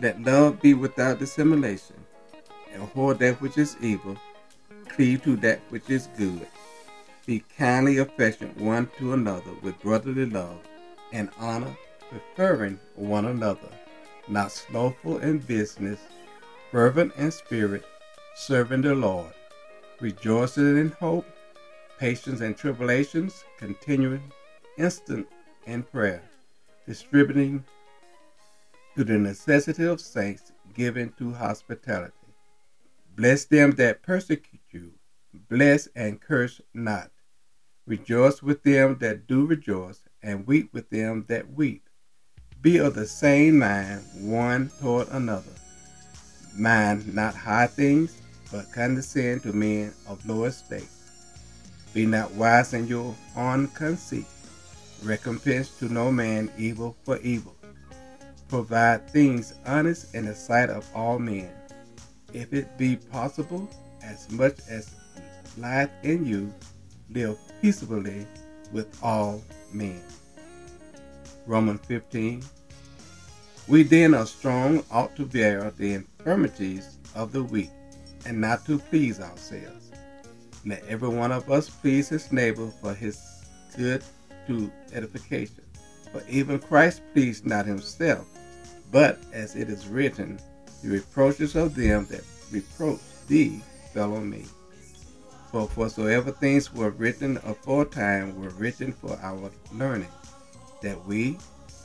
Let 0.00 0.22
love 0.22 0.60
be 0.60 0.74
without 0.74 1.18
dissimulation. 1.18 1.96
Abhor 2.74 3.14
that 3.14 3.40
which 3.40 3.58
is 3.58 3.76
evil, 3.80 4.16
cleave 4.88 5.22
to 5.24 5.36
that 5.36 5.60
which 5.70 5.90
is 5.90 6.08
good. 6.16 6.46
Be 7.26 7.44
kindly 7.56 7.98
affectionate 7.98 8.56
one 8.56 8.88
to 8.98 9.12
another 9.12 9.52
with 9.62 9.80
brotherly 9.80 10.26
love 10.26 10.60
and 11.12 11.30
honor, 11.38 11.76
preferring 12.08 12.78
one 12.94 13.26
another, 13.26 13.68
not 14.28 14.52
slothful 14.52 15.18
in 15.18 15.38
business, 15.38 16.00
fervent 16.70 17.14
in 17.16 17.30
spirit, 17.30 17.84
serving 18.34 18.82
the 18.82 18.94
Lord, 18.94 19.32
rejoicing 20.00 20.78
in 20.78 20.90
hope, 20.98 21.26
patience 21.98 22.40
in 22.40 22.54
tribulations, 22.54 23.44
continuing 23.58 24.32
instant 24.78 25.26
in 25.66 25.82
prayer, 25.82 26.22
distributing 26.86 27.64
to 28.96 29.04
the 29.04 29.18
necessity 29.18 29.84
of 29.84 30.00
saints, 30.00 30.52
giving 30.74 31.12
to 31.18 31.32
hospitality. 31.32 32.14
Bless 33.16 33.44
them 33.44 33.72
that 33.72 34.02
persecute 34.02 34.60
you, 34.70 34.92
bless 35.48 35.88
and 35.94 36.20
curse 36.20 36.60
not. 36.72 37.10
Rejoice 37.86 38.42
with 38.42 38.62
them 38.62 38.96
that 39.00 39.26
do 39.26 39.46
rejoice, 39.46 40.02
and 40.22 40.46
weep 40.46 40.72
with 40.72 40.88
them 40.90 41.24
that 41.28 41.52
weep. 41.52 41.88
Be 42.62 42.78
of 42.78 42.94
the 42.94 43.06
same 43.06 43.58
mind 43.58 44.04
one 44.20 44.70
toward 44.80 45.08
another. 45.08 45.52
Mind 46.56 47.14
not 47.14 47.34
high 47.34 47.66
things, 47.66 48.19
but 48.50 48.72
condescend 48.72 49.42
to 49.42 49.52
men 49.52 49.92
of 50.08 50.24
low 50.26 50.44
estate. 50.44 50.88
Be 51.92 52.06
not 52.06 52.30
wise 52.32 52.72
in 52.72 52.86
your 52.86 53.14
own 53.36 53.68
conceit. 53.68 54.26
Recompense 55.02 55.70
to 55.78 55.86
no 55.86 56.12
man 56.12 56.50
evil 56.58 56.96
for 57.04 57.18
evil. 57.18 57.56
Provide 58.48 59.08
things 59.10 59.54
honest 59.66 60.14
in 60.14 60.26
the 60.26 60.34
sight 60.34 60.70
of 60.70 60.86
all 60.94 61.18
men. 61.18 61.50
If 62.32 62.52
it 62.52 62.76
be 62.78 62.96
possible, 62.96 63.68
as 64.02 64.30
much 64.30 64.58
as 64.68 64.94
lieth 65.56 65.90
in 66.02 66.26
you, 66.26 66.52
live 67.10 67.38
peaceably 67.60 68.26
with 68.72 68.96
all 69.02 69.42
men. 69.72 70.02
Romans 71.46 71.80
15. 71.86 72.42
We 73.66 73.82
then 73.82 74.14
are 74.14 74.26
strong, 74.26 74.84
ought 74.90 75.14
to 75.16 75.24
bear 75.24 75.70
the 75.70 75.94
infirmities 75.94 76.98
of 77.14 77.32
the 77.32 77.42
weak, 77.42 77.70
and 78.26 78.40
not 78.40 78.64
to 78.66 78.78
please 78.78 79.20
ourselves. 79.20 79.90
Let 80.64 80.84
every 80.86 81.08
one 81.08 81.32
of 81.32 81.50
us 81.50 81.70
please 81.70 82.08
his 82.08 82.30
neighbor 82.32 82.68
for 82.80 82.94
his 82.94 83.20
good 83.76 84.04
to 84.46 84.70
edification. 84.92 85.62
For 86.12 86.22
even 86.28 86.58
Christ 86.58 87.02
pleased 87.12 87.46
not 87.46 87.66
himself, 87.66 88.26
but 88.90 89.18
as 89.32 89.56
it 89.56 89.68
is 89.68 89.86
written, 89.86 90.38
the 90.82 90.90
reproaches 90.90 91.56
of 91.56 91.74
them 91.74 92.06
that 92.10 92.24
reproach 92.50 93.00
thee 93.28 93.60
fell 93.92 94.14
on 94.14 94.28
me. 94.28 94.44
For 95.50 95.66
whatsoever 95.68 96.30
things 96.30 96.72
were 96.72 96.90
written 96.90 97.36
aforetime 97.38 98.40
were 98.40 98.50
written 98.50 98.92
for 98.92 99.18
our 99.22 99.50
learning, 99.72 100.08
that 100.82 101.04
we, 101.06 101.38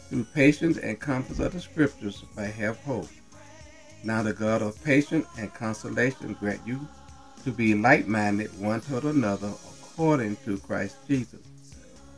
through 0.10 0.26
patience 0.36 0.78
and 0.78 1.00
comfort 1.00 1.40
of 1.40 1.54
the 1.54 1.60
Scriptures, 1.60 2.24
may 2.36 2.52
have 2.52 2.78
hope. 2.78 3.08
Now 4.06 4.22
the 4.22 4.34
God 4.34 4.62
of 4.62 4.82
patience 4.84 5.26
and 5.40 5.52
consolation 5.52 6.34
grant 6.40 6.62
you 6.64 6.88
to 7.44 7.52
be 7.52 7.74
like-minded 7.74 8.52
one 8.60 8.80
toward 8.82 9.04
another 9.04 9.52
according 9.82 10.36
to 10.46 10.60
Christ 10.60 10.98
Jesus, 11.08 11.42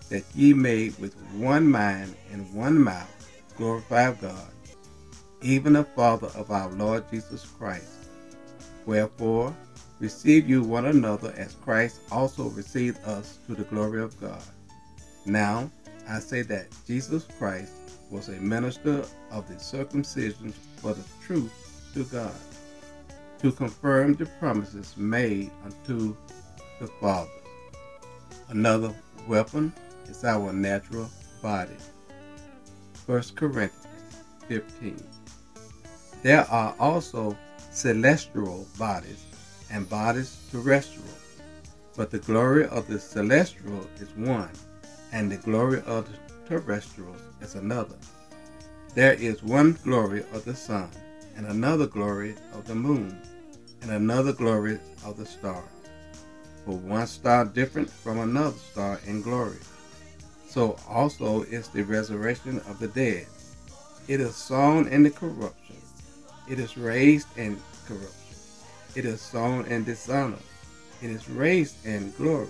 that 0.09 0.25
ye 0.35 0.53
may 0.53 0.89
with 0.99 1.15
one 1.35 1.65
mind 1.65 2.13
and 2.33 2.53
one 2.53 2.77
mouth 2.77 3.09
glorify 3.55 4.11
God, 4.11 4.51
even 5.41 5.73
the 5.73 5.85
Father 5.85 6.27
of 6.35 6.51
our 6.51 6.69
Lord 6.71 7.05
Jesus 7.09 7.45
Christ. 7.45 8.09
Wherefore, 8.85 9.55
receive 10.01 10.49
you 10.49 10.63
one 10.63 10.87
another 10.87 11.33
as 11.37 11.55
Christ 11.55 12.01
also 12.11 12.49
received 12.49 13.01
us 13.05 13.37
to 13.47 13.55
the 13.55 13.63
glory 13.63 14.01
of 14.01 14.19
God. 14.19 14.43
Now, 15.25 15.71
I 16.09 16.19
say 16.19 16.41
that 16.41 16.67
Jesus 16.85 17.25
Christ 17.39 17.71
was 18.11 18.27
a 18.27 18.41
minister 18.41 19.05
of 19.31 19.47
the 19.47 19.57
circumcision 19.57 20.51
for 20.81 20.93
the 20.93 21.03
truth 21.25 21.66
to 21.97 22.03
God, 22.03 22.35
to 23.39 23.51
confirm 23.51 24.13
the 24.13 24.27
promises 24.39 24.95
made 24.97 25.49
unto 25.65 26.15
the 26.79 26.85
fathers. 27.01 27.31
Another 28.49 28.93
weapon 29.27 29.73
is 30.07 30.23
our 30.23 30.53
natural 30.53 31.09
body. 31.41 31.75
1 33.07 33.23
Corinthians 33.35 33.87
15. 34.47 35.03
There 36.21 36.45
are 36.51 36.75
also 36.79 37.35
celestial 37.71 38.67
bodies 38.77 39.25
and 39.71 39.89
bodies 39.89 40.37
terrestrial, 40.51 41.07
but 41.95 42.11
the 42.11 42.19
glory 42.19 42.67
of 42.67 42.87
the 42.87 42.99
celestial 42.99 43.87
is 43.99 44.09
one 44.15 44.51
and 45.13 45.31
the 45.31 45.37
glory 45.37 45.81
of 45.87 46.07
the 46.11 46.19
terrestrials 46.47 47.21
is 47.41 47.55
another. 47.55 47.95
There 48.93 49.13
is 49.13 49.41
one 49.41 49.79
glory 49.83 50.23
of 50.31 50.45
the 50.45 50.55
sun, 50.55 50.91
and 51.37 51.45
another 51.45 51.87
glory 51.87 52.35
of 52.53 52.65
the 52.65 52.75
moon, 52.75 53.21
and 53.81 53.91
another 53.91 54.33
glory 54.33 54.79
of 55.05 55.17
the 55.17 55.25
stars. 55.25 55.63
For 56.65 56.75
one 56.75 57.07
star 57.07 57.45
different 57.45 57.89
from 57.89 58.19
another 58.19 58.57
star 58.57 58.99
in 59.05 59.21
glory. 59.21 59.59
So 60.49 60.77
also 60.89 61.43
is 61.43 61.69
the 61.69 61.83
resurrection 61.83 62.57
of 62.67 62.79
the 62.79 62.87
dead. 62.89 63.27
It 64.07 64.19
is 64.19 64.35
sown 64.35 64.87
in 64.87 65.03
the 65.03 65.11
corruption, 65.11 65.77
it 66.49 66.59
is 66.59 66.77
raised 66.77 67.27
in 67.37 67.61
corruption. 67.87 68.13
It 68.95 69.05
is 69.05 69.21
sown 69.21 69.65
in 69.65 69.83
dishonor, 69.83 70.39
it 71.01 71.11
is 71.11 71.29
raised 71.29 71.85
in 71.85 72.11
glory. 72.17 72.47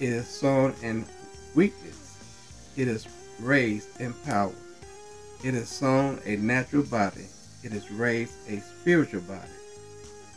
It 0.00 0.08
is 0.08 0.26
sown 0.26 0.74
in 0.82 1.04
weakness, 1.54 2.18
it 2.76 2.88
is 2.88 3.06
raised 3.40 4.00
in 4.00 4.12
power. 4.24 4.54
It 5.44 5.54
is 5.54 5.68
sown 5.68 6.20
a 6.24 6.36
natural 6.36 6.84
body, 6.84 7.26
it 7.64 7.72
is 7.72 7.90
raised 7.90 8.34
a 8.48 8.60
spiritual 8.60 9.22
body. 9.22 9.48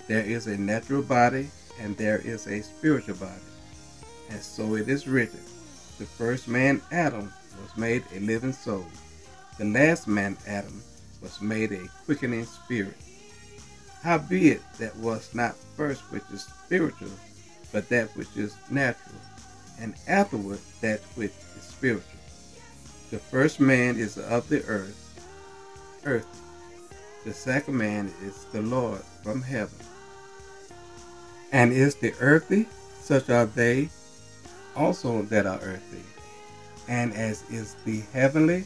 There 0.07 0.23
is 0.23 0.47
a 0.47 0.57
natural 0.57 1.01
body 1.01 1.49
and 1.79 1.95
there 1.97 2.19
is 2.19 2.47
a 2.47 2.63
spiritual 2.63 3.15
body. 3.15 3.41
And 4.29 4.41
so 4.41 4.75
it 4.75 4.87
is 4.87 5.07
written 5.07 5.39
the 5.97 6.05
first 6.05 6.47
man, 6.47 6.79
Adam, 6.91 7.33
was 7.61 7.75
made 7.75 8.03
a 8.13 8.19
living 8.19 8.53
soul. 8.53 8.85
The 9.57 9.65
last 9.65 10.07
man, 10.07 10.37
Adam, 10.47 10.83
was 11.21 11.41
made 11.41 11.71
a 11.71 11.87
quickening 12.05 12.45
spirit. 12.45 12.97
Howbeit, 14.03 14.61
that 14.77 14.95
was 14.97 15.33
not 15.33 15.55
first 15.75 16.01
which 16.11 16.23
is 16.31 16.43
spiritual, 16.43 17.09
but 17.71 17.89
that 17.89 18.15
which 18.15 18.27
is 18.35 18.55
natural, 18.69 19.15
and 19.79 19.95
afterward 20.07 20.59
that 20.81 20.99
which 21.15 21.33
is 21.57 21.63
spiritual. 21.63 22.03
The 23.09 23.17
first 23.17 23.59
man 23.59 23.97
is 23.97 24.19
of 24.19 24.47
the 24.49 24.63
earth, 24.65 25.19
earth, 26.05 26.41
The 27.27 27.33
second 27.33 27.77
man 27.77 28.09
is 28.23 28.45
the 28.53 28.61
Lord 28.61 29.01
from 29.21 29.41
heaven. 29.41 29.85
And 31.51 31.73
is 31.73 31.95
the 31.95 32.13
earthly, 32.21 32.67
such 33.01 33.29
are 33.29 33.45
they 33.45 33.89
also 34.77 35.23
that 35.23 35.45
are 35.45 35.59
earthly. 35.61 36.03
And 36.87 37.13
as 37.13 37.43
is 37.51 37.75
the 37.83 37.99
heavenly, 38.13 38.63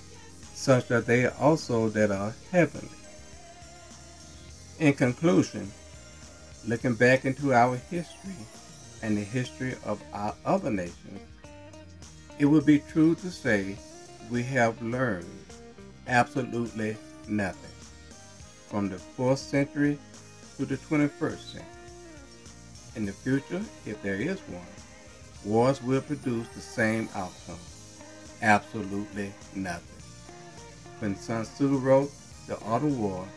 such 0.54 0.92
are 0.92 1.02
they 1.02 1.26
also 1.26 1.90
that 1.90 2.12
are 2.12 2.36
heavenly. 2.52 2.96
In 4.78 4.94
conclusion, 4.94 5.72
looking 6.68 6.94
back 6.94 7.26
into 7.26 7.56
our 7.56 7.78
history 7.90 8.46
and 9.02 9.18
the 9.18 9.24
history 9.24 9.74
of 9.86 10.00
our 10.14 10.36
other 10.46 10.70
nations, 10.70 11.20
it 12.38 12.46
would 12.46 12.68
be 12.68 12.78
true 12.78 13.16
to 13.16 13.32
say 13.32 13.76
we 14.30 14.44
have 14.44 14.80
learned 14.84 15.26
absolutely 16.08 16.96
nothing 17.28 17.72
from 18.72 18.90
the 18.90 18.96
4th 18.96 19.38
century 19.38 20.00
to 20.58 20.66
the 20.66 20.78
21st 20.78 21.54
century. 21.54 21.68
In 22.96 23.06
the 23.06 23.12
future, 23.12 23.62
if 23.86 24.02
there 24.02 24.16
is 24.16 24.40
one, 24.40 24.74
wars 25.46 25.84
will 25.84 26.02
produce 26.02 26.48
the 26.50 26.62
same 26.62 27.08
outcome 27.14 27.60
absolutely 28.42 29.32
nothing. 29.56 29.88
When 31.00 31.16
Sun 31.16 31.46
Tzu 31.46 31.78
wrote 31.78 32.12
The 32.48 32.60
Art 32.62 32.84
of 32.84 32.98
War, 33.00 33.28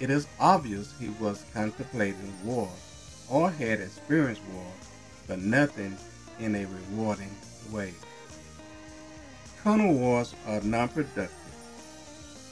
it 0.00 0.10
is 0.10 0.26
obvious 0.40 0.94
he 0.98 1.08
was 1.20 1.44
contemplating 1.52 2.32
war 2.44 2.68
or 3.28 3.50
had 3.50 3.80
experienced 3.80 4.42
war, 4.52 4.66
but 5.26 5.38
nothing 5.38 5.96
in 6.40 6.54
a 6.54 6.66
rewarding 6.66 7.34
way. 7.70 7.94
Carnal 9.62 9.94
wars 9.94 10.34
are 10.46 10.60
non-productive 10.60 11.30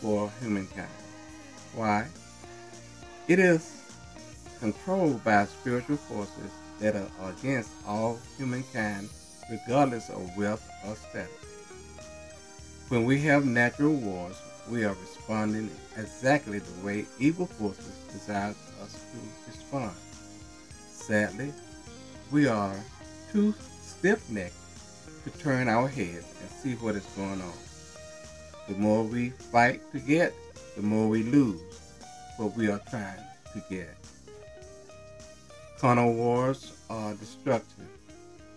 for 0.00 0.30
humankind. 0.40 0.88
Why? 1.74 2.06
It 3.28 3.38
is 3.38 3.70
controlled 4.58 5.22
by 5.22 5.44
spiritual 5.44 5.96
forces 5.96 6.50
that 6.80 6.96
are 6.96 7.30
against 7.30 7.70
all 7.86 8.18
humankind, 8.36 9.08
regardless 9.48 10.10
of 10.10 10.36
wealth 10.36 10.68
or 10.84 10.96
status. 10.96 11.30
When 12.88 13.04
we 13.04 13.20
have 13.22 13.46
natural 13.46 13.94
wars, 13.94 14.36
we 14.68 14.84
are 14.84 14.96
responding 15.00 15.70
exactly 15.96 16.58
the 16.58 16.84
way 16.84 17.06
evil 17.20 17.46
forces 17.46 17.94
desire 18.12 18.54
us 18.82 18.92
to 18.92 19.18
respond. 19.46 19.94
Sadly, 20.90 21.52
we 22.32 22.48
are 22.48 22.74
too 23.32 23.54
stiff-necked 23.82 24.54
to 25.24 25.30
turn 25.38 25.68
our 25.68 25.86
heads 25.86 26.26
and 26.40 26.50
see 26.50 26.74
what 26.74 26.96
is 26.96 27.06
going 27.16 27.40
on. 27.40 27.52
The 28.68 28.74
more 28.74 29.04
we 29.04 29.30
fight 29.30 29.80
to 29.92 30.00
get, 30.00 30.34
the 30.74 30.82
more 30.82 31.08
we 31.08 31.22
lose 31.22 31.60
what 32.42 32.56
we 32.56 32.68
are 32.68 32.80
trying 32.90 33.22
to 33.52 33.62
get. 33.70 33.96
Carnal 35.78 36.12
wars 36.12 36.72
are 36.90 37.14
destructive. 37.14 37.86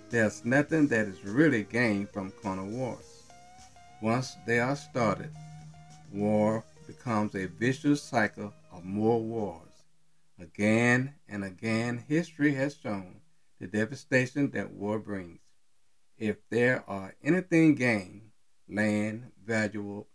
There's 0.10 0.44
nothing 0.44 0.88
that 0.88 1.08
is 1.08 1.24
really 1.24 1.64
gained 1.64 2.10
from 2.10 2.34
carnal 2.42 2.66
wars. 2.66 3.24
Once 4.02 4.38
they 4.48 4.60
are 4.60 4.76
started, 4.76 5.30
war 6.12 6.64
becomes 6.88 7.36
a 7.36 7.46
vicious 7.46 8.02
cycle 8.02 8.52
of 8.72 8.84
more 8.84 9.22
wars. 9.22 9.84
Again 10.40 11.14
and 11.30 11.44
again, 11.44 12.04
history 12.08 12.56
has 12.56 12.76
shown 12.76 13.22
the 13.60 13.68
devastation 13.68 14.50
that 14.52 14.72
war 14.72 14.98
brings. 14.98 15.42
If 16.18 16.38
there 16.50 16.84
are 16.88 17.14
anything 17.24 17.76
gained, 17.76 18.32
land, 18.68 19.32
valuable 19.46 20.08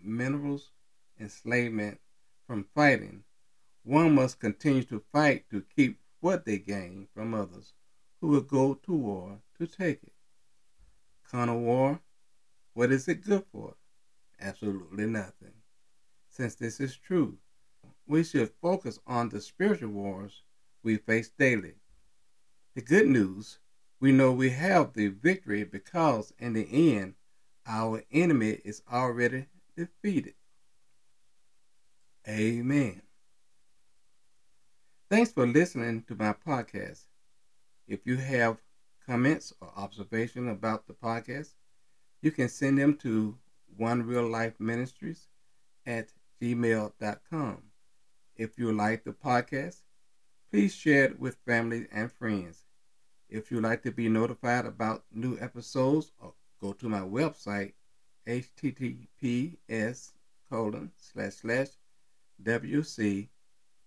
minerals, 0.00 0.70
enslavement 1.18 1.98
from 2.50 2.66
fighting, 2.74 3.22
one 3.84 4.12
must 4.12 4.40
continue 4.40 4.82
to 4.82 5.00
fight 5.12 5.48
to 5.48 5.62
keep 5.76 6.00
what 6.18 6.44
they 6.44 6.58
gain 6.58 7.06
from 7.14 7.32
others 7.32 7.74
who 8.20 8.26
will 8.26 8.40
go 8.40 8.74
to 8.74 8.92
war 8.92 9.38
to 9.56 9.68
take 9.68 10.02
it. 10.02 10.12
Carnal 11.30 11.60
war, 11.60 12.00
what 12.74 12.90
is 12.90 13.06
it 13.06 13.24
good 13.24 13.44
for? 13.52 13.76
Absolutely 14.40 15.06
nothing. 15.06 15.52
Since 16.28 16.56
this 16.56 16.80
is 16.80 16.96
true, 16.96 17.38
we 18.04 18.24
should 18.24 18.50
focus 18.60 18.98
on 19.06 19.28
the 19.28 19.40
spiritual 19.40 19.90
wars 19.90 20.42
we 20.82 20.96
face 20.96 21.28
daily. 21.28 21.74
The 22.74 22.82
good 22.82 23.06
news, 23.06 23.60
we 24.00 24.10
know 24.10 24.32
we 24.32 24.50
have 24.50 24.94
the 24.94 25.06
victory 25.06 25.62
because 25.62 26.32
in 26.36 26.54
the 26.54 26.96
end, 26.98 27.14
our 27.64 28.02
enemy 28.10 28.58
is 28.64 28.82
already 28.90 29.46
defeated. 29.76 30.34
Amen. 32.30 33.02
Thanks 35.10 35.32
for 35.32 35.48
listening 35.48 36.04
to 36.04 36.14
my 36.14 36.32
podcast. 36.32 37.06
If 37.88 38.06
you 38.06 38.18
have 38.18 38.58
comments 39.04 39.52
or 39.60 39.72
observation 39.76 40.46
about 40.48 40.86
the 40.86 40.92
podcast, 40.92 41.54
you 42.22 42.30
can 42.30 42.48
send 42.48 42.78
them 42.78 42.94
to 42.98 43.36
One 43.76 44.04
Real 44.04 44.28
Life 44.28 44.60
Ministries 44.60 45.26
at 45.84 46.12
gmail.com. 46.40 47.62
If 48.36 48.56
you 48.56 48.70
like 48.70 49.02
the 49.02 49.12
podcast, 49.12 49.82
please 50.52 50.72
share 50.72 51.06
it 51.06 51.18
with 51.18 51.36
family 51.44 51.88
and 51.90 52.12
friends. 52.12 52.64
If 53.28 53.50
you'd 53.50 53.64
like 53.64 53.82
to 53.82 53.90
be 53.90 54.08
notified 54.08 54.66
about 54.66 55.04
new 55.10 55.36
episodes, 55.40 56.12
uh, 56.22 56.28
go 56.60 56.74
to 56.74 56.88
my 56.88 57.00
website, 57.00 57.72
https 58.24 60.12
colon 60.48 60.92
slash 60.96 61.34
slash 61.34 61.68
wc 62.42 63.28